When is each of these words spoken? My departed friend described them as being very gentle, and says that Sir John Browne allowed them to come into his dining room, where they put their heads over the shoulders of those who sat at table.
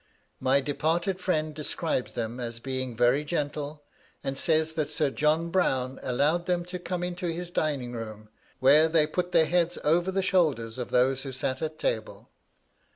My 0.39 0.61
departed 0.61 1.19
friend 1.19 1.53
described 1.53 2.15
them 2.15 2.39
as 2.39 2.59
being 2.59 2.97
very 2.97 3.23
gentle, 3.23 3.83
and 4.23 4.35
says 4.35 4.71
that 4.73 4.89
Sir 4.89 5.11
John 5.11 5.51
Browne 5.51 5.99
allowed 6.01 6.47
them 6.47 6.65
to 6.65 6.79
come 6.79 7.03
into 7.03 7.27
his 7.27 7.51
dining 7.51 7.91
room, 7.93 8.29
where 8.59 8.89
they 8.89 9.05
put 9.05 9.31
their 9.31 9.45
heads 9.45 9.77
over 9.83 10.11
the 10.11 10.23
shoulders 10.23 10.79
of 10.79 10.89
those 10.89 11.21
who 11.21 11.31
sat 11.31 11.61
at 11.61 11.77
table. 11.77 12.31